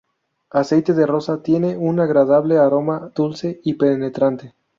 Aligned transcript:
Aceite 0.49 0.95
de 0.95 1.05
Rosa: 1.05 1.43
Tiene 1.43 1.77
un 1.77 1.99
agradable 1.99 2.57
aroma 2.57 3.11
dulce 3.13 3.61
y 3.63 3.75
penetrante. 3.75 4.55